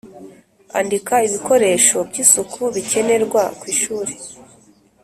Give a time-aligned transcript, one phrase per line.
[0.79, 4.13] Andika ibikoresho by isuku bikenerwa ku ishuri